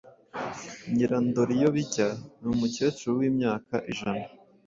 [0.93, 2.07] Nyirandoriyobijya
[2.39, 4.25] ni umukecuru w’imyaka ijana